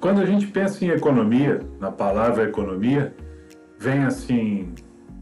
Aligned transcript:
Quando 0.00 0.22
a 0.22 0.24
gente 0.24 0.46
pensa 0.46 0.82
em 0.82 0.88
economia, 0.88 1.60
na 1.78 1.90
palavra 1.90 2.44
economia, 2.44 3.14
vem 3.78 4.04
assim 4.04 4.72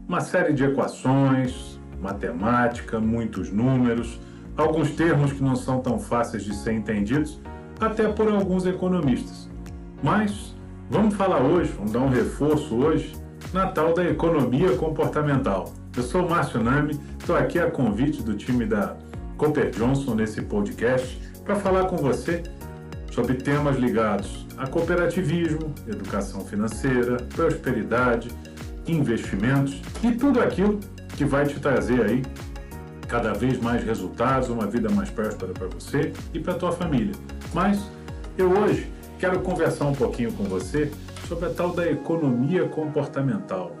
uma 0.07 0.21
série 0.21 0.53
de 0.53 0.63
equações, 0.63 1.77
matemática, 2.01 2.97
muitos 2.97 3.51
números, 3.51 4.21
alguns 4.55 4.91
termos 4.91 5.33
que 5.33 5.43
não 5.43 5.57
são 5.57 5.81
tão 5.81 5.99
fáceis 5.99 6.45
de 6.45 6.55
ser 6.55 6.71
entendidos, 6.71 7.41
até 7.77 8.07
por 8.07 8.29
alguns 8.31 8.65
economistas. 8.65 9.49
Mas 10.01 10.55
vamos 10.89 11.13
falar 11.13 11.41
hoje, 11.41 11.73
vamos 11.73 11.91
dar 11.91 11.99
um 11.99 12.09
reforço 12.09 12.73
hoje 12.73 13.13
na 13.51 13.67
tal 13.67 13.93
da 13.93 14.05
economia 14.05 14.77
comportamental. 14.77 15.73
Eu 15.95 16.03
sou 16.03 16.25
o 16.25 16.29
Márcio 16.29 16.63
Nami, 16.63 16.97
estou 17.19 17.35
aqui 17.35 17.59
a 17.59 17.69
convite 17.69 18.23
do 18.23 18.33
time 18.33 18.65
da 18.65 18.95
Cooper 19.37 19.71
Johnson 19.71 20.15
nesse 20.15 20.41
podcast 20.41 21.19
para 21.43 21.57
falar 21.57 21.85
com 21.87 21.97
você 21.97 22.43
sobre 23.11 23.35
temas 23.35 23.77
ligados 23.77 24.45
a 24.57 24.67
cooperativismo, 24.67 25.73
educação 25.87 26.45
financeira, 26.45 27.17
prosperidade, 27.35 28.29
investimentos 28.85 29.81
e 30.03 30.11
tudo 30.11 30.41
aquilo 30.41 30.79
que 31.15 31.23
vai 31.23 31.45
te 31.45 31.59
trazer 31.59 32.01
aí 32.01 32.23
cada 33.07 33.33
vez 33.33 33.59
mais 33.59 33.83
resultados, 33.83 34.49
uma 34.49 34.67
vida 34.67 34.89
mais 34.89 35.09
próspera 35.09 35.51
para 35.53 35.67
você 35.67 36.13
e 36.33 36.39
para 36.39 36.53
tua 36.53 36.71
família. 36.71 37.13
Mas 37.53 37.89
eu 38.37 38.51
hoje 38.51 38.91
quero 39.17 39.39
conversar 39.39 39.85
um 39.85 39.95
pouquinho 39.95 40.31
com 40.33 40.43
você 40.43 40.91
sobre 41.27 41.47
a 41.47 41.49
tal 41.49 41.71
da 41.71 41.89
economia 41.89 42.67
comportamental. 42.67 43.75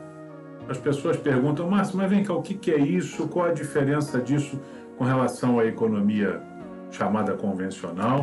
As 0.67 0.77
pessoas 0.77 1.17
perguntam, 1.17 1.69
Márcio, 1.69 1.97
mas 1.97 2.09
vem 2.09 2.23
cá, 2.23 2.33
o 2.33 2.41
que 2.41 2.71
é 2.71 2.77
isso? 2.77 3.27
Qual 3.27 3.45
a 3.45 3.53
diferença 3.53 4.19
disso 4.19 4.59
com 4.97 5.03
relação 5.03 5.59
à 5.59 5.65
economia 5.65 6.41
chamada 6.91 7.33
convencional? 7.33 8.21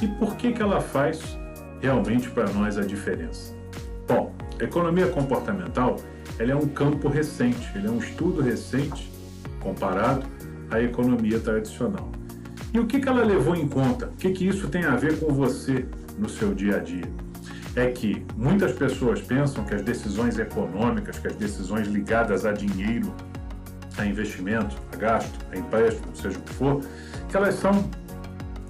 E 0.00 0.06
por 0.06 0.36
que, 0.36 0.52
que 0.52 0.62
ela 0.62 0.80
faz 0.80 1.38
realmente 1.80 2.30
para 2.30 2.48
nós 2.50 2.78
a 2.78 2.82
diferença? 2.82 3.54
Bom, 4.06 4.32
economia 4.60 5.06
comportamental 5.08 5.96
ela 6.38 6.52
é 6.52 6.56
um 6.56 6.68
campo 6.68 7.08
recente, 7.08 7.70
ele 7.74 7.86
é 7.86 7.90
um 7.90 7.98
estudo 7.98 8.42
recente 8.42 9.10
comparado 9.60 10.26
à 10.70 10.80
economia 10.80 11.40
tradicional. 11.40 12.10
E 12.74 12.78
o 12.78 12.86
que, 12.86 13.00
que 13.00 13.08
ela 13.08 13.24
levou 13.24 13.56
em 13.56 13.66
conta? 13.66 14.06
O 14.06 14.16
que, 14.16 14.30
que 14.32 14.46
isso 14.46 14.68
tem 14.68 14.84
a 14.84 14.96
ver 14.96 15.18
com 15.18 15.32
você 15.32 15.86
no 16.18 16.28
seu 16.28 16.54
dia 16.54 16.76
a 16.76 16.78
dia? 16.78 17.10
É 17.74 17.86
que 17.86 18.24
muitas 18.36 18.72
pessoas 18.72 19.20
pensam 19.20 19.64
que 19.64 19.74
as 19.74 19.82
decisões 19.82 20.38
econômicas, 20.38 21.18
que 21.18 21.26
as 21.26 21.36
decisões 21.36 21.88
ligadas 21.88 22.44
a 22.44 22.52
dinheiro, 22.52 23.14
a 23.96 24.04
investimento, 24.04 24.76
a 24.92 24.96
gasto, 24.96 25.38
a 25.50 25.56
empréstimo, 25.56 26.14
seja 26.14 26.38
o 26.38 26.42
que 26.42 26.52
for, 26.52 26.80
que 27.28 27.36
elas 27.36 27.54
são 27.54 27.88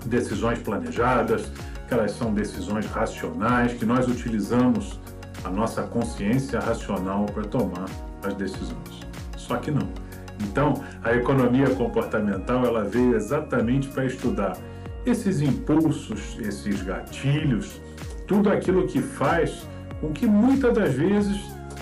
decisões 0.06 0.58
planejadas, 0.58 1.50
que 1.86 1.94
elas 1.94 2.12
são 2.12 2.32
decisões 2.32 2.86
racionais, 2.86 3.72
que 3.74 3.84
nós 3.84 4.08
utilizamos 4.08 5.00
a 5.44 5.50
nossa 5.50 5.82
consciência 5.82 6.58
racional 6.58 7.26
para 7.26 7.44
tomar 7.44 7.86
as 8.22 8.34
decisões. 8.34 9.00
Só 9.36 9.56
que 9.56 9.70
não. 9.70 9.88
Então, 10.40 10.74
a 11.02 11.14
economia 11.14 11.70
comportamental 11.70 12.64
ela 12.64 12.84
veio 12.84 13.14
exatamente 13.14 13.88
para 13.88 14.04
estudar 14.04 14.56
esses 15.04 15.40
impulsos, 15.40 16.36
esses 16.40 16.82
gatilhos, 16.82 17.80
tudo 18.26 18.50
aquilo 18.50 18.86
que 18.86 19.00
faz 19.00 19.66
com 20.00 20.12
que 20.12 20.26
muitas 20.26 20.74
das 20.74 20.92
vezes 20.92 21.40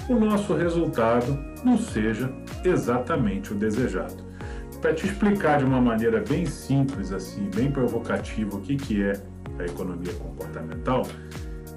o 0.09 0.15
nosso 0.15 0.55
resultado 0.55 1.39
não 1.65 1.79
seja 1.79 2.31
exatamente 2.63 3.53
o 3.53 3.57
desejado. 3.57 4.23
Para 4.85 4.93
te 4.93 5.07
explicar 5.07 5.61
de 5.61 5.65
uma 5.65 5.81
maneira 5.81 6.23
bem 6.29 6.45
simples, 6.45 7.11
assim, 7.11 7.49
bem 7.55 7.71
provocativa, 7.71 8.55
o 8.55 8.61
que, 8.61 8.77
que 8.77 9.03
é 9.03 9.15
a 9.59 9.65
economia 9.65 10.13
comportamental, 10.13 11.07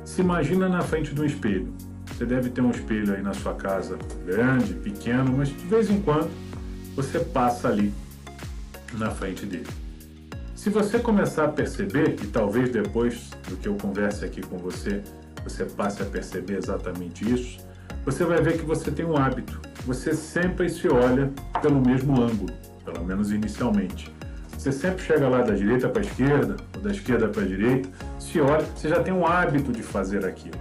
se 0.03 0.19
imagina 0.19 0.67
na 0.67 0.81
frente 0.81 1.13
do 1.13 1.25
espelho. 1.25 1.73
Você 2.07 2.25
deve 2.25 2.49
ter 2.49 2.59
um 2.59 2.69
espelho 2.69 3.15
aí 3.15 3.21
na 3.21 3.33
sua 3.33 3.53
casa, 3.53 3.97
grande, 4.25 4.73
pequeno, 4.73 5.37
mas 5.37 5.47
de 5.47 5.65
vez 5.67 5.89
em 5.89 6.01
quando 6.01 6.29
você 6.97 7.21
passa 7.21 7.69
ali 7.69 7.93
na 8.95 9.09
frente 9.09 9.45
dele. 9.45 9.67
Se 10.53 10.69
você 10.69 10.99
começar 10.99 11.45
a 11.45 11.47
perceber, 11.47 12.17
e 12.21 12.27
talvez 12.27 12.69
depois 12.71 13.29
do 13.47 13.55
que 13.55 13.69
eu 13.69 13.75
converse 13.75 14.25
aqui 14.25 14.41
com 14.41 14.57
você, 14.57 15.01
você 15.45 15.63
passe 15.63 16.01
a 16.01 16.05
perceber 16.05 16.57
exatamente 16.57 17.23
isso, 17.23 17.65
você 18.03 18.25
vai 18.25 18.41
ver 18.41 18.57
que 18.57 18.65
você 18.65 18.91
tem 18.91 19.05
um 19.05 19.15
hábito. 19.15 19.61
Você 19.85 20.13
sempre 20.13 20.67
se 20.67 20.89
olha 20.89 21.31
pelo 21.61 21.79
mesmo 21.79 22.21
ângulo 22.21 22.51
pelo 22.91 23.05
menos 23.05 23.31
inicialmente. 23.31 24.13
Você 24.57 24.71
sempre 24.71 25.03
chega 25.03 25.27
lá 25.27 25.41
da 25.41 25.53
direita 25.53 25.89
para 25.89 26.01
a 26.01 26.05
esquerda, 26.05 26.55
ou 26.75 26.81
da 26.81 26.91
esquerda 26.91 27.27
para 27.27 27.43
a 27.43 27.45
direita, 27.45 27.89
se 28.17 28.39
olha, 28.39 28.65
você 28.75 28.89
já 28.89 29.03
tem 29.03 29.13
um 29.13 29.27
hábito 29.27 29.71
de 29.71 29.83
fazer 29.83 30.25
aquilo. 30.25 30.57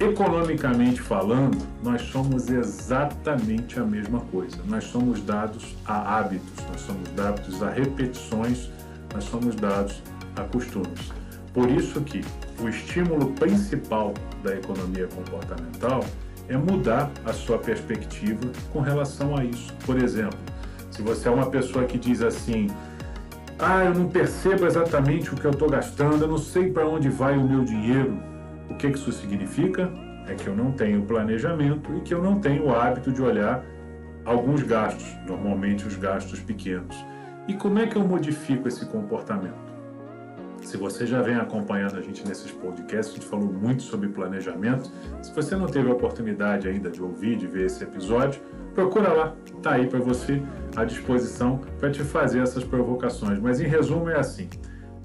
Economicamente 0.00 1.00
falando, 1.00 1.58
nós 1.82 2.02
somos 2.02 2.48
exatamente 2.48 3.78
a 3.78 3.84
mesma 3.84 4.20
coisa. 4.20 4.56
Nós 4.66 4.84
somos 4.84 5.22
dados 5.22 5.76
a 5.84 6.18
hábitos, 6.18 6.64
nós 6.68 6.80
somos 6.80 7.08
dados 7.10 7.62
a 7.62 7.70
repetições, 7.70 8.70
nós 9.12 9.24
somos 9.24 9.54
dados 9.56 10.02
a 10.36 10.42
costumes. 10.42 11.12
Por 11.52 11.70
isso 11.70 12.00
que 12.00 12.22
o 12.60 12.68
estímulo 12.68 13.32
principal 13.32 14.14
da 14.42 14.56
economia 14.56 15.06
comportamental 15.08 16.04
é 16.48 16.56
mudar 16.56 17.10
a 17.24 17.32
sua 17.32 17.58
perspectiva 17.58 18.50
com 18.72 18.80
relação 18.80 19.36
a 19.36 19.44
isso. 19.44 19.72
Por 19.86 20.02
exemplo, 20.02 20.38
se 20.94 21.02
você 21.02 21.26
é 21.26 21.30
uma 21.30 21.50
pessoa 21.50 21.84
que 21.86 21.98
diz 21.98 22.22
assim, 22.22 22.68
ah, 23.58 23.84
eu 23.84 23.94
não 23.94 24.08
percebo 24.08 24.64
exatamente 24.64 25.34
o 25.34 25.36
que 25.36 25.44
eu 25.44 25.50
estou 25.50 25.68
gastando, 25.68 26.22
eu 26.22 26.28
não 26.28 26.38
sei 26.38 26.70
para 26.70 26.86
onde 26.86 27.08
vai 27.08 27.36
o 27.36 27.42
meu 27.42 27.64
dinheiro, 27.64 28.16
o 28.70 28.76
que 28.76 28.86
isso 28.86 29.10
significa? 29.10 29.90
É 30.28 30.34
que 30.34 30.46
eu 30.46 30.54
não 30.54 30.70
tenho 30.70 31.02
planejamento 31.02 31.92
e 31.96 32.00
que 32.00 32.14
eu 32.14 32.22
não 32.22 32.38
tenho 32.38 32.66
o 32.66 32.74
hábito 32.74 33.10
de 33.10 33.20
olhar 33.20 33.64
alguns 34.24 34.62
gastos, 34.62 35.04
normalmente 35.26 35.84
os 35.84 35.96
gastos 35.96 36.38
pequenos. 36.38 36.96
E 37.48 37.54
como 37.54 37.80
é 37.80 37.88
que 37.88 37.96
eu 37.96 38.06
modifico 38.06 38.68
esse 38.68 38.86
comportamento? 38.86 39.63
Se 40.64 40.78
você 40.78 41.06
já 41.06 41.20
vem 41.20 41.36
acompanhando 41.36 41.96
a 41.96 42.00
gente 42.00 42.26
nesses 42.26 42.50
podcasts, 42.50 43.12
a 43.12 43.16
gente 43.16 43.26
falou 43.26 43.52
muito 43.52 43.82
sobre 43.82 44.08
planejamento. 44.08 44.90
Se 45.22 45.32
você 45.32 45.54
não 45.54 45.66
teve 45.66 45.90
a 45.90 45.92
oportunidade 45.92 46.66
ainda 46.66 46.90
de 46.90 47.02
ouvir, 47.02 47.36
de 47.36 47.46
ver 47.46 47.66
esse 47.66 47.84
episódio, 47.84 48.40
procura 48.74 49.12
lá, 49.12 49.36
tá 49.62 49.74
aí 49.74 49.86
para 49.86 50.00
você 50.00 50.42
à 50.74 50.84
disposição 50.84 51.60
para 51.78 51.90
te 51.90 52.02
fazer 52.02 52.40
essas 52.40 52.64
provocações. 52.64 53.38
Mas 53.38 53.60
em 53.60 53.66
resumo 53.66 54.08
é 54.08 54.18
assim: 54.18 54.48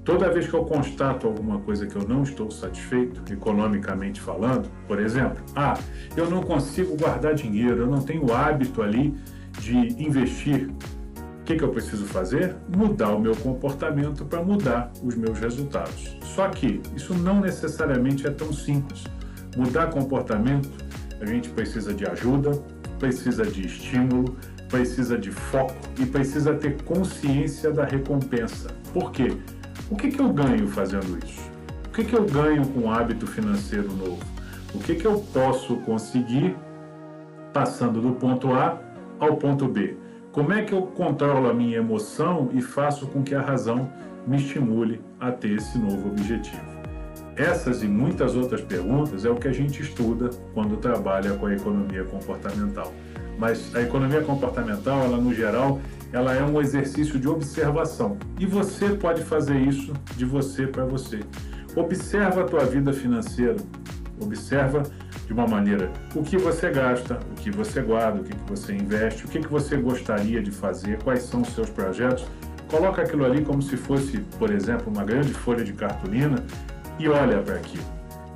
toda 0.02 0.30
vez 0.30 0.48
que 0.48 0.54
eu 0.54 0.64
constato 0.64 1.26
alguma 1.26 1.60
coisa 1.60 1.86
que 1.86 1.94
eu 1.94 2.08
não 2.08 2.22
estou 2.22 2.50
satisfeito, 2.50 3.22
economicamente 3.30 4.20
falando, 4.20 4.68
por 4.88 4.98
exemplo, 4.98 5.44
ah, 5.54 5.78
eu 6.16 6.28
não 6.28 6.42
consigo 6.42 6.96
guardar 6.96 7.34
dinheiro, 7.34 7.82
eu 7.82 7.86
não 7.86 8.00
tenho 8.00 8.26
o 8.26 8.32
hábito 8.32 8.82
ali 8.82 9.14
de 9.60 9.76
investir. 10.02 10.70
Que, 11.50 11.56
que 11.56 11.64
eu 11.64 11.70
preciso 11.70 12.04
fazer? 12.04 12.54
Mudar 12.68 13.10
o 13.10 13.20
meu 13.20 13.34
comportamento 13.34 14.24
para 14.24 14.40
mudar 14.40 14.92
os 15.02 15.16
meus 15.16 15.36
resultados. 15.40 16.16
Só 16.22 16.48
que 16.48 16.80
isso 16.94 17.12
não 17.12 17.40
necessariamente 17.40 18.24
é 18.24 18.30
tão 18.30 18.52
simples. 18.52 19.02
Mudar 19.56 19.88
comportamento, 19.88 20.70
a 21.20 21.26
gente 21.26 21.48
precisa 21.48 21.92
de 21.92 22.08
ajuda, 22.08 22.52
precisa 23.00 23.44
de 23.44 23.66
estímulo, 23.66 24.36
precisa 24.68 25.18
de 25.18 25.32
foco 25.32 25.74
e 25.98 26.06
precisa 26.06 26.54
ter 26.54 26.80
consciência 26.84 27.72
da 27.72 27.84
recompensa. 27.84 28.68
Por 28.92 29.10
quê? 29.10 29.36
O 29.90 29.96
que, 29.96 30.08
que 30.08 30.20
eu 30.20 30.32
ganho 30.32 30.68
fazendo 30.68 31.18
isso? 31.26 31.50
O 31.86 31.90
que, 31.90 32.04
que 32.04 32.14
eu 32.14 32.26
ganho 32.26 32.64
com 32.68 32.82
um 32.82 32.92
hábito 32.92 33.26
financeiro 33.26 33.92
novo? 33.92 34.22
O 34.72 34.78
que, 34.78 34.94
que 34.94 35.04
eu 35.04 35.18
posso 35.32 35.74
conseguir 35.78 36.56
passando 37.52 38.00
do 38.00 38.12
ponto 38.12 38.52
A 38.52 38.80
ao 39.18 39.36
ponto 39.36 39.66
B? 39.66 39.96
Como 40.32 40.52
é 40.52 40.62
que 40.62 40.72
eu 40.72 40.82
controlo 40.82 41.50
a 41.50 41.54
minha 41.54 41.78
emoção 41.78 42.50
e 42.52 42.62
faço 42.62 43.08
com 43.08 43.20
que 43.20 43.34
a 43.34 43.40
razão 43.40 43.90
me 44.24 44.36
estimule 44.36 45.00
a 45.18 45.32
ter 45.32 45.56
esse 45.56 45.76
novo 45.76 46.08
objetivo? 46.08 46.62
Essas 47.34 47.82
e 47.82 47.88
muitas 47.88 48.36
outras 48.36 48.60
perguntas 48.60 49.24
é 49.24 49.30
o 49.30 49.34
que 49.34 49.48
a 49.48 49.52
gente 49.52 49.82
estuda 49.82 50.30
quando 50.54 50.76
trabalha 50.76 51.32
com 51.32 51.46
a 51.46 51.54
economia 51.54 52.04
comportamental. 52.04 52.92
Mas 53.38 53.74
a 53.74 53.82
economia 53.82 54.20
comportamental, 54.20 55.00
ela 55.00 55.16
no 55.16 55.34
geral, 55.34 55.80
ela 56.12 56.32
é 56.32 56.44
um 56.44 56.60
exercício 56.60 57.18
de 57.18 57.26
observação. 57.26 58.16
E 58.38 58.46
você 58.46 58.90
pode 58.90 59.22
fazer 59.22 59.58
isso 59.58 59.92
de 60.16 60.24
você 60.24 60.64
para 60.64 60.84
você. 60.84 61.20
Observa 61.74 62.42
a 62.42 62.44
tua 62.44 62.64
vida 62.66 62.92
financeira. 62.92 63.56
Observa 64.20 64.84
de 65.30 65.34
uma 65.34 65.46
maneira 65.46 65.88
o 66.12 66.24
que 66.24 66.36
você 66.36 66.70
gasta, 66.70 67.20
o 67.30 67.34
que 67.40 67.52
você 67.52 67.80
guarda, 67.80 68.20
o 68.20 68.24
que 68.24 68.34
você 68.48 68.74
investe, 68.74 69.26
o 69.26 69.28
que 69.28 69.38
você 69.46 69.76
gostaria 69.76 70.42
de 70.42 70.50
fazer, 70.50 71.00
quais 71.04 71.22
são 71.22 71.42
os 71.42 71.54
seus 71.54 71.70
projetos. 71.70 72.26
Coloca 72.68 73.02
aquilo 73.02 73.24
ali 73.24 73.44
como 73.44 73.62
se 73.62 73.76
fosse, 73.76 74.18
por 74.40 74.50
exemplo, 74.50 74.92
uma 74.92 75.04
grande 75.04 75.32
folha 75.32 75.62
de 75.62 75.72
cartolina 75.72 76.44
e 76.98 77.08
olha 77.08 77.40
para 77.42 77.54
aquilo. 77.54 77.84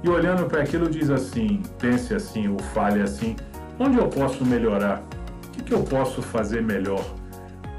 E 0.05 0.09
olhando 0.09 0.47
para 0.47 0.63
aquilo 0.63 0.89
diz 0.89 1.11
assim, 1.11 1.65
pense 1.81 2.15
assim 2.15 2.47
ou 2.47 2.61
fale 2.61 3.03
assim, 3.03 3.35
onde 3.77 3.99
eu 3.99 4.07
posso 4.07 4.45
melhorar? 4.45 5.03
O 5.49 5.51
que, 5.51 5.65
que 5.65 5.75
eu 5.75 5.83
posso 5.83 6.23
fazer 6.23 6.63
melhor? 6.63 7.05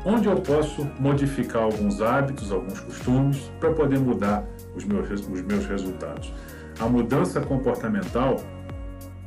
Onde 0.04 0.28
eu 0.28 0.36
posso 0.36 0.86
modificar 1.00 1.64
alguns 1.64 2.02
hábitos, 2.02 2.52
alguns 2.52 2.82
costumes 2.82 3.50
para 3.62 3.72
poder 3.72 3.98
mudar 3.98 4.44
os 4.76 4.84
meus, 4.84 5.10
os 5.10 5.42
meus 5.42 5.66
resultados? 5.66 6.34
A 6.80 6.86
mudança 6.86 7.40
comportamental, 7.40 8.38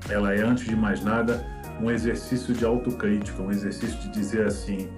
ela 0.09 0.35
é 0.35 0.43
antes 0.43 0.65
de 0.65 0.77
mais 0.77 1.03
nada 1.03 1.45
um 1.81 1.91
exercício 1.91 2.55
de 2.55 2.65
autocrítica, 2.65 3.43
um 3.43 3.51
exercício 3.51 3.99
de 4.01 4.11
dizer 4.11 4.47
assim, 4.47 4.89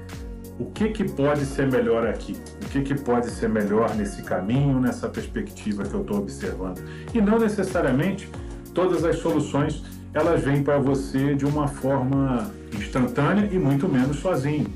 o 0.58 0.66
que, 0.66 0.90
que 0.90 1.04
pode 1.04 1.44
ser 1.44 1.70
melhor 1.70 2.06
aqui? 2.06 2.36
O 2.62 2.68
que, 2.68 2.82
que 2.82 2.94
pode 2.94 3.30
ser 3.30 3.48
melhor 3.48 3.94
nesse 3.94 4.22
caminho, 4.22 4.78
nessa 4.80 5.08
perspectiva 5.08 5.84
que 5.84 5.94
eu 5.94 6.02
estou 6.02 6.18
observando? 6.18 6.80
E 7.14 7.20
não 7.20 7.38
necessariamente 7.38 8.28
todas 8.74 9.04
as 9.04 9.16
soluções 9.16 9.82
elas 10.12 10.42
vêm 10.42 10.62
para 10.62 10.78
você 10.78 11.34
de 11.34 11.44
uma 11.44 11.68
forma 11.68 12.50
instantânea 12.76 13.48
e 13.50 13.58
muito 13.58 13.88
menos 13.88 14.18
sozinho. 14.18 14.66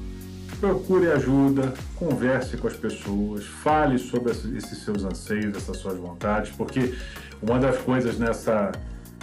Procure 0.60 1.10
ajuda, 1.10 1.74
converse 1.96 2.56
com 2.56 2.68
as 2.68 2.76
pessoas, 2.76 3.44
fale 3.44 3.98
sobre 3.98 4.30
esses 4.30 4.78
seus 4.78 5.04
anseios, 5.04 5.56
essas 5.56 5.76
suas 5.76 5.98
vontades, 5.98 6.52
porque 6.56 6.94
uma 7.42 7.58
das 7.58 7.76
coisas 7.78 8.18
nessa, 8.18 8.72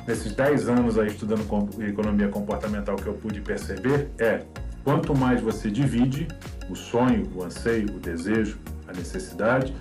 nesses 0.08 0.34
10 0.34 0.70
anos 0.70 0.98
aí 0.98 1.08
estudando 1.08 1.46
economia 1.82 2.28
comportamental 2.28 2.96
que 2.96 3.08
eu 3.08 3.14
pude 3.14 3.42
perceber 3.42 4.10
é 4.18 4.44
quanto 4.84 5.16
mais 5.16 5.42
você 5.42 5.70
divide 5.70 6.28
o 6.70 6.76
sonho, 6.76 7.30
o 7.36 7.44
anseio, 7.44 7.96
o 7.96 8.00
desejo, 8.00 8.58
a 8.88 8.94
necessidade, 8.94 9.76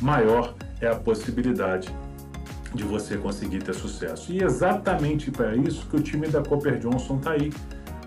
maior 0.00 0.54
é 0.80 0.88
a 0.88 0.94
possibilidade 0.94 1.94
de 2.74 2.84
você 2.84 3.16
conseguir 3.16 3.62
ter 3.62 3.74
sucesso. 3.74 4.32
E 4.32 4.42
exatamente 4.42 5.30
para 5.30 5.54
isso 5.54 5.86
que 5.86 5.96
o 5.96 6.00
time 6.00 6.26
da 6.26 6.42
Cooper 6.42 6.78
Johnson 6.78 7.16
está 7.16 7.32
aí, 7.32 7.52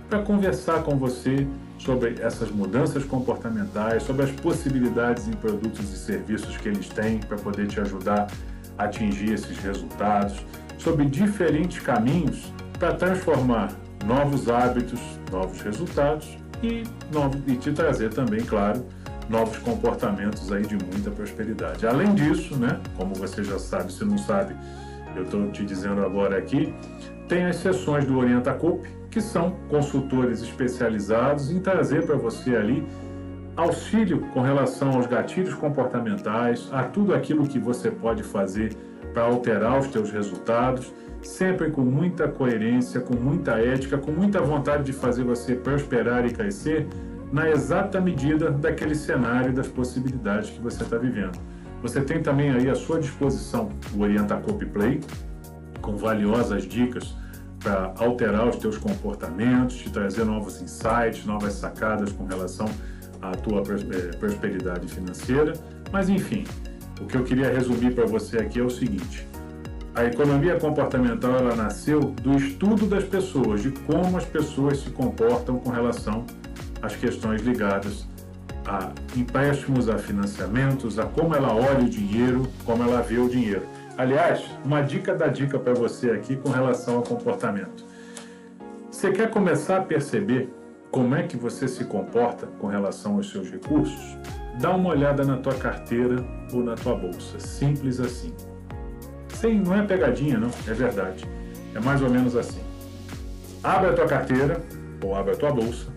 para 0.09 0.19
conversar 0.19 0.83
com 0.83 0.97
você 0.97 1.47
sobre 1.77 2.15
essas 2.21 2.49
mudanças 2.49 3.03
comportamentais, 3.03 4.03
sobre 4.03 4.23
as 4.23 4.31
possibilidades 4.31 5.27
em 5.27 5.33
produtos 5.33 5.91
e 5.91 5.97
serviços 5.97 6.57
que 6.57 6.69
eles 6.69 6.87
têm 6.89 7.19
para 7.19 7.37
poder 7.37 7.67
te 7.67 7.79
ajudar 7.79 8.27
a 8.77 8.85
atingir 8.85 9.33
esses 9.33 9.57
resultados, 9.57 10.45
sobre 10.77 11.05
diferentes 11.05 11.79
caminhos 11.79 12.53
para 12.79 12.93
transformar 12.93 13.71
novos 14.05 14.49
hábitos, 14.49 14.99
novos 15.31 15.61
resultados 15.61 16.37
e, 16.63 16.83
novo, 17.11 17.37
e 17.47 17.55
te 17.55 17.71
trazer 17.71 18.13
também, 18.13 18.41
claro, 18.41 18.85
novos 19.29 19.57
comportamentos 19.57 20.51
aí 20.51 20.65
de 20.65 20.75
muita 20.75 21.11
prosperidade. 21.11 21.85
Além 21.85 22.13
disso, 22.15 22.55
né, 22.55 22.79
como 22.95 23.13
você 23.13 23.43
já 23.43 23.59
sabe, 23.59 23.91
se 23.91 24.05
não 24.05 24.17
sabe, 24.17 24.55
eu 25.15 25.23
estou 25.23 25.51
te 25.51 25.65
dizendo 25.65 26.03
agora 26.03 26.37
aqui, 26.37 26.73
tem 27.27 27.45
as 27.45 27.57
sessões 27.57 28.05
do 28.05 28.17
Orienta 28.17 28.53
Coop, 28.53 28.87
que 29.09 29.19
são 29.19 29.55
consultores 29.69 30.41
especializados 30.41 31.51
em 31.51 31.59
trazer 31.59 32.05
para 32.05 32.15
você 32.15 32.55
ali 32.55 32.85
auxílio 33.55 34.19
com 34.33 34.41
relação 34.41 34.91
aos 34.91 35.07
gatilhos 35.07 35.55
comportamentais, 35.55 36.69
a 36.71 36.83
tudo 36.83 37.13
aquilo 37.13 37.47
que 37.47 37.57
você 37.57 37.89
pode 37.89 38.21
fazer 38.21 38.77
para 39.17 39.25
alterar 39.25 39.79
os 39.79 39.87
teus 39.87 40.11
resultados, 40.11 40.93
sempre 41.23 41.71
com 41.71 41.81
muita 41.81 42.27
coerência, 42.27 43.01
com 43.01 43.15
muita 43.15 43.53
ética, 43.53 43.97
com 43.97 44.11
muita 44.11 44.39
vontade 44.41 44.83
de 44.83 44.93
fazer 44.93 45.23
você 45.23 45.55
prosperar 45.55 46.23
e 46.27 46.29
crescer, 46.29 46.87
na 47.31 47.49
exata 47.49 47.99
medida 47.99 48.51
daquele 48.51 48.93
cenário 48.93 49.51
das 49.51 49.67
possibilidades 49.67 50.51
que 50.51 50.61
você 50.61 50.83
está 50.83 50.99
vivendo. 50.99 51.35
Você 51.81 51.99
tem 51.99 52.21
também 52.21 52.51
aí 52.51 52.69
à 52.69 52.75
sua 52.75 52.99
disposição 52.99 53.69
o 53.95 54.01
Orienta 54.01 54.37
Copy 54.37 54.67
Play, 54.67 54.99
com 55.81 55.97
valiosas 55.97 56.67
dicas 56.67 57.15
para 57.59 57.95
alterar 57.97 58.47
os 58.47 58.57
teus 58.57 58.77
comportamentos, 58.77 59.77
te 59.77 59.89
trazer 59.89 60.25
novos 60.25 60.61
insights, 60.61 61.25
novas 61.25 61.53
sacadas 61.53 62.11
com 62.11 62.27
relação 62.27 62.67
à 63.19 63.31
tua 63.31 63.63
eh, 63.63 64.15
prosperidade 64.15 64.87
financeira. 64.87 65.53
Mas 65.91 66.07
enfim, 66.07 66.45
o 67.01 67.05
que 67.05 67.15
eu 67.15 67.23
queria 67.23 67.51
resumir 67.51 67.93
para 67.93 68.05
você 68.05 68.37
aqui 68.37 68.59
é 68.59 68.63
o 68.63 68.69
seguinte: 68.69 69.27
a 69.95 70.05
economia 70.05 70.59
comportamental 70.59 71.35
ela 71.35 71.55
nasceu 71.55 71.99
do 71.99 72.35
estudo 72.37 72.85
das 72.85 73.03
pessoas, 73.03 73.61
de 73.61 73.71
como 73.71 74.17
as 74.17 74.25
pessoas 74.25 74.79
se 74.79 74.89
comportam 74.89 75.57
com 75.59 75.69
relação 75.69 76.25
as 76.81 76.95
questões 76.95 77.41
ligadas 77.41 78.07
a 78.65 78.91
empréstimos, 79.15 79.87
a 79.87 79.97
financiamentos, 79.97 80.99
a 80.99 81.05
como 81.05 81.33
ela 81.33 81.55
olha 81.55 81.85
o 81.85 81.89
dinheiro, 81.89 82.47
como 82.65 82.83
ela 82.83 83.01
vê 83.01 83.17
o 83.17 83.29
dinheiro. 83.29 83.65
Aliás, 83.97 84.43
uma 84.63 84.81
dica 84.81 85.15
da 85.15 85.27
dica 85.27 85.57
para 85.57 85.73
você 85.73 86.11
aqui 86.11 86.35
com 86.35 86.49
relação 86.49 86.97
ao 86.97 87.03
comportamento. 87.03 87.85
Você 88.91 89.11
quer 89.11 89.29
começar 89.29 89.77
a 89.77 89.81
perceber 89.81 90.53
como 90.91 91.15
é 91.15 91.23
que 91.23 91.37
você 91.37 91.67
se 91.67 91.85
comporta 91.85 92.47
com 92.59 92.67
relação 92.67 93.15
aos 93.15 93.31
seus 93.31 93.49
recursos? 93.49 94.17
Dá 94.59 94.75
uma 94.75 94.89
olhada 94.89 95.23
na 95.23 95.37
tua 95.37 95.53
carteira 95.53 96.23
ou 96.51 96.63
na 96.63 96.75
tua 96.75 96.95
bolsa. 96.95 97.39
Simples 97.39 97.99
assim. 97.99 98.33
Sim, 99.29 99.61
não 99.65 99.75
é 99.75 99.83
pegadinha, 99.83 100.37
não, 100.37 100.49
é 100.67 100.73
verdade. 100.73 101.25
É 101.75 101.79
mais 101.79 102.01
ou 102.01 102.09
menos 102.09 102.35
assim. 102.35 102.61
Abre 103.63 103.89
a 103.89 103.93
tua 103.93 104.07
carteira 104.07 104.61
ou 105.03 105.15
abre 105.15 105.33
a 105.33 105.35
tua 105.35 105.51
bolsa 105.51 105.87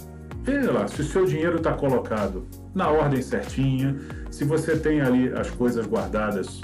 Veja 0.43 0.73
lá, 0.73 0.89
se 0.89 1.03
o 1.03 1.05
seu 1.05 1.27
dinheiro 1.27 1.59
está 1.59 1.75
colocado 1.75 2.47
na 2.75 2.89
ordem 2.89 3.21
certinha, 3.21 3.97
se 4.31 4.43
você 4.45 4.77
tem 4.77 5.01
ali 5.01 5.31
as 5.33 5.51
coisas 5.51 5.87
guardadas 5.87 6.63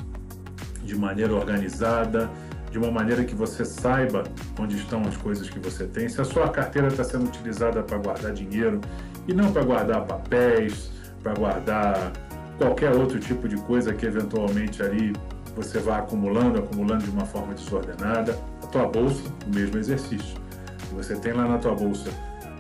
de 0.82 0.96
maneira 0.96 1.34
organizada, 1.34 2.30
de 2.70 2.78
uma 2.78 2.90
maneira 2.90 3.22
que 3.22 3.34
você 3.34 3.64
saiba 3.64 4.24
onde 4.58 4.76
estão 4.76 5.02
as 5.02 5.16
coisas 5.18 5.50
que 5.50 5.58
você 5.58 5.84
tem, 5.84 6.08
se 6.08 6.20
a 6.20 6.24
sua 6.24 6.48
carteira 6.48 6.88
está 6.88 7.04
sendo 7.04 7.26
utilizada 7.26 7.82
para 7.82 7.98
guardar 7.98 8.32
dinheiro 8.32 8.80
e 9.28 9.34
não 9.34 9.52
para 9.52 9.62
guardar 9.62 10.06
papéis, 10.06 10.90
para 11.26 11.34
guardar 11.34 12.12
qualquer 12.56 12.92
outro 12.92 13.18
tipo 13.18 13.48
de 13.48 13.56
coisa 13.56 13.92
que 13.92 14.06
eventualmente 14.06 14.80
ali 14.80 15.12
você 15.56 15.80
vá 15.80 15.98
acumulando, 15.98 16.60
acumulando 16.60 17.02
de 17.02 17.10
uma 17.10 17.26
forma 17.26 17.52
desordenada, 17.52 18.38
a 18.62 18.66
tua 18.68 18.86
bolsa, 18.86 19.22
o 19.44 19.52
mesmo 19.52 19.76
exercício. 19.76 20.38
Você 20.92 21.16
tem 21.16 21.32
lá 21.32 21.48
na 21.48 21.58
tua 21.58 21.74
bolsa 21.74 22.10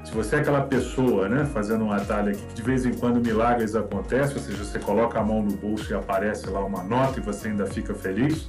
se 0.04 0.12
você 0.12 0.36
é 0.36 0.38
aquela 0.40 0.62
pessoa, 0.62 1.28
né, 1.28 1.44
fazendo 1.44 1.84
um 1.84 1.92
atalho 1.92 2.30
aqui, 2.30 2.42
que 2.46 2.54
de 2.54 2.62
vez 2.62 2.86
em 2.86 2.94
quando 2.94 3.20
milagres 3.20 3.74
acontecem, 3.74 4.36
ou 4.36 4.42
seja, 4.42 4.64
você 4.64 4.78
coloca 4.78 5.18
a 5.18 5.22
mão 5.22 5.42
no 5.42 5.56
bolso 5.56 5.92
e 5.92 5.94
aparece 5.94 6.48
lá 6.48 6.64
uma 6.64 6.82
nota 6.82 7.20
e 7.20 7.22
você 7.22 7.48
ainda 7.48 7.66
fica 7.66 7.94
feliz, 7.94 8.48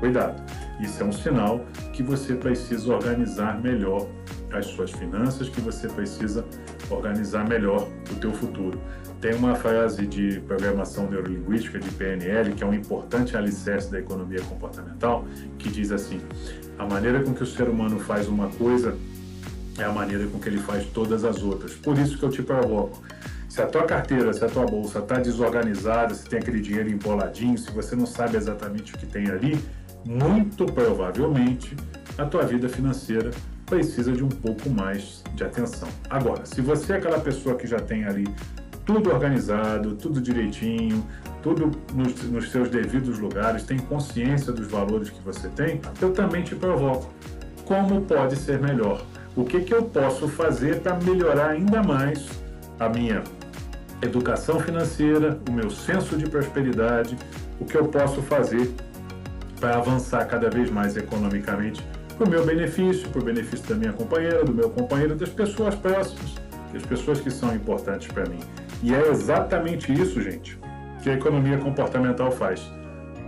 cuidado. 0.00 0.40
Isso 0.80 1.02
é 1.02 1.06
um 1.06 1.12
sinal 1.12 1.64
que 1.92 2.02
você 2.02 2.34
precisa 2.34 2.92
organizar 2.92 3.60
melhor 3.60 4.08
as 4.52 4.66
suas 4.66 4.90
finanças, 4.90 5.48
que 5.48 5.60
você 5.60 5.88
precisa 5.88 6.44
organizar 6.90 7.48
melhor 7.48 7.88
o 8.10 8.14
teu 8.16 8.32
futuro. 8.32 8.80
Tem 9.20 9.34
uma 9.34 9.56
frase 9.56 10.06
de 10.06 10.40
programação 10.40 11.10
neurolinguística 11.10 11.78
de 11.80 11.90
PNL, 11.90 12.52
que 12.52 12.62
é 12.62 12.66
um 12.66 12.72
importante 12.72 13.36
alicerce 13.36 13.90
da 13.90 13.98
economia 13.98 14.40
comportamental, 14.42 15.24
que 15.58 15.68
diz 15.68 15.90
assim: 15.90 16.20
a 16.78 16.86
maneira 16.86 17.22
com 17.22 17.34
que 17.34 17.42
o 17.42 17.46
ser 17.46 17.68
humano 17.68 17.98
faz 17.98 18.28
uma 18.28 18.48
coisa 18.48 18.96
é 19.76 19.84
a 19.84 19.92
maneira 19.92 20.26
com 20.28 20.38
que 20.38 20.48
ele 20.48 20.58
faz 20.58 20.86
todas 20.86 21.24
as 21.24 21.42
outras. 21.42 21.74
Por 21.74 21.98
isso 21.98 22.16
que 22.16 22.24
eu 22.24 22.30
te 22.30 22.42
provoco. 22.42 23.02
Se 23.48 23.60
a 23.60 23.66
tua 23.66 23.84
carteira, 23.84 24.32
se 24.32 24.44
a 24.44 24.48
tua 24.48 24.66
bolsa 24.66 25.00
está 25.00 25.18
desorganizada, 25.18 26.14
se 26.14 26.28
tem 26.28 26.38
aquele 26.38 26.60
dinheiro 26.60 26.88
emboladinho, 26.88 27.58
se 27.58 27.70
você 27.72 27.96
não 27.96 28.06
sabe 28.06 28.36
exatamente 28.36 28.94
o 28.94 28.98
que 28.98 29.06
tem 29.06 29.28
ali, 29.30 29.58
muito 30.04 30.64
provavelmente 30.66 31.76
a 32.16 32.24
tua 32.24 32.44
vida 32.44 32.68
financeira 32.68 33.30
precisa 33.66 34.12
de 34.12 34.22
um 34.22 34.28
pouco 34.28 34.70
mais 34.70 35.22
de 35.34 35.42
atenção. 35.44 35.88
Agora, 36.08 36.46
se 36.46 36.60
você 36.60 36.94
é 36.94 36.96
aquela 36.96 37.20
pessoa 37.20 37.56
que 37.56 37.66
já 37.66 37.78
tem 37.78 38.04
ali 38.04 38.26
tudo 38.88 39.12
organizado, 39.12 39.94
tudo 39.96 40.20
direitinho, 40.20 41.06
tudo 41.42 41.70
nos, 41.94 42.22
nos 42.24 42.50
seus 42.50 42.70
devidos 42.70 43.18
lugares, 43.18 43.62
tem 43.62 43.78
consciência 43.78 44.50
dos 44.50 44.66
valores 44.66 45.10
que 45.10 45.20
você 45.22 45.46
tem, 45.48 45.80
eu 46.00 46.10
também 46.10 46.42
te 46.42 46.56
provoco. 46.56 47.12
Como 47.64 48.00
pode 48.00 48.34
ser 48.36 48.58
melhor? 48.58 49.04
o 49.38 49.44
que, 49.44 49.60
que 49.60 49.72
eu 49.72 49.84
posso 49.84 50.26
fazer 50.26 50.80
para 50.80 50.96
melhorar 50.96 51.50
ainda 51.50 51.80
mais 51.80 52.28
a 52.80 52.88
minha 52.88 53.22
educação 54.02 54.58
financeira, 54.58 55.38
o 55.48 55.52
meu 55.52 55.70
senso 55.70 56.16
de 56.16 56.28
prosperidade, 56.28 57.16
o 57.60 57.64
que 57.64 57.76
eu 57.76 57.86
posso 57.86 58.20
fazer 58.22 58.68
para 59.60 59.76
avançar 59.76 60.24
cada 60.26 60.50
vez 60.50 60.70
mais 60.70 60.96
economicamente 60.96 61.84
para 62.16 62.26
o 62.26 62.28
meu 62.28 62.44
benefício, 62.44 63.08
para 63.10 63.22
o 63.22 63.24
benefício 63.24 63.64
da 63.68 63.76
minha 63.76 63.92
companheira, 63.92 64.44
do 64.44 64.52
meu 64.52 64.70
companheiro, 64.70 65.14
das 65.14 65.28
pessoas 65.28 65.76
próximas, 65.76 66.34
das 66.72 66.84
pessoas 66.84 67.20
que 67.20 67.30
são 67.30 67.54
importantes 67.54 68.08
para 68.08 68.26
mim. 68.26 68.40
E 68.82 68.94
é 68.94 69.08
exatamente 69.08 69.92
isso, 69.92 70.20
gente, 70.20 70.58
que 71.02 71.10
a 71.10 71.14
economia 71.14 71.58
comportamental 71.58 72.30
faz. 72.30 72.70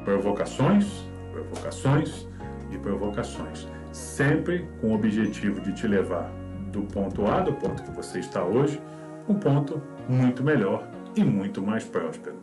Provocações, 0.04 0.86
provocações 1.32 2.26
e 2.70 2.78
provocações 2.78 3.66
sempre 3.92 4.68
com 4.80 4.88
o 4.88 4.94
objetivo 4.94 5.60
de 5.60 5.72
te 5.72 5.86
levar 5.86 6.30
do 6.70 6.82
ponto 6.82 7.26
A, 7.26 7.40
do 7.40 7.52
ponto 7.52 7.82
que 7.82 7.90
você 7.90 8.20
está 8.20 8.44
hoje, 8.44 8.80
um 9.28 9.34
ponto 9.34 9.82
muito 10.08 10.42
melhor 10.42 10.88
e 11.16 11.24
muito 11.24 11.60
mais 11.60 11.84
próspero. 11.84 12.36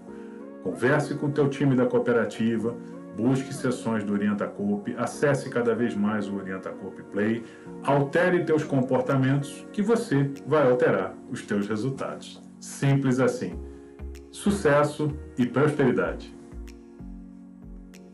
Converse 0.64 1.16
com 1.16 1.28
o 1.28 1.32
teu 1.32 1.48
time 1.50 1.76
da 1.76 1.86
cooperativa, 1.86 2.76
busque 3.18 3.52
sessões 3.52 4.04
do 4.04 4.14
Orienta 4.14 4.46
Coop, 4.46 4.96
acesse 4.96 5.50
cada 5.50 5.74
vez 5.74 5.96
mais 5.96 6.30
o 6.30 6.36
Orienta 6.36 6.70
Coop 6.70 7.02
Play, 7.12 7.44
altere 7.84 8.46
teus 8.46 8.64
comportamentos 8.64 9.66
que 9.74 9.82
você 9.82 10.30
vai 10.46 10.70
alterar 10.70 11.16
os 11.32 11.42
teus 11.42 11.68
resultados. 11.68 12.40
Simples 12.60 13.20
assim. 13.20 13.60
Sucesso 14.32 15.12
e 15.36 15.48
prosperidade. 15.48 16.37